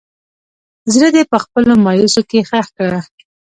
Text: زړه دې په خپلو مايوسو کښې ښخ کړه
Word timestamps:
زړه 0.93 1.07
دې 1.15 1.23
په 1.31 1.37
خپلو 1.43 1.73
مايوسو 1.85 2.21
کښې 2.29 2.41
ښخ 2.49 2.67
کړه 2.77 2.99